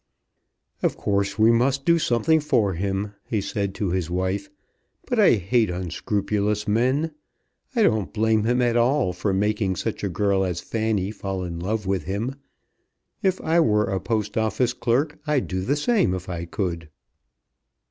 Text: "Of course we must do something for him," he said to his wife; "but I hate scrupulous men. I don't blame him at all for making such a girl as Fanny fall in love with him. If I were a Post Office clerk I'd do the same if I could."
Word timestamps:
"Of 0.81 0.97
course 0.97 1.37
we 1.37 1.51
must 1.51 1.85
do 1.85 1.99
something 1.99 2.39
for 2.39 2.73
him," 2.73 3.11
he 3.23 3.39
said 3.39 3.75
to 3.75 3.91
his 3.91 4.09
wife; 4.09 4.49
"but 5.05 5.19
I 5.19 5.33
hate 5.35 5.69
scrupulous 5.91 6.67
men. 6.67 7.11
I 7.75 7.83
don't 7.83 8.11
blame 8.11 8.43
him 8.45 8.63
at 8.63 8.75
all 8.75 9.13
for 9.13 9.31
making 9.31 9.75
such 9.75 10.03
a 10.03 10.09
girl 10.09 10.43
as 10.43 10.59
Fanny 10.59 11.11
fall 11.11 11.43
in 11.43 11.59
love 11.59 11.85
with 11.85 12.05
him. 12.05 12.33
If 13.21 13.39
I 13.41 13.59
were 13.59 13.91
a 13.91 13.99
Post 13.99 14.39
Office 14.39 14.73
clerk 14.73 15.19
I'd 15.27 15.47
do 15.47 15.61
the 15.61 15.75
same 15.75 16.15
if 16.15 16.27
I 16.29 16.45
could." 16.45 16.89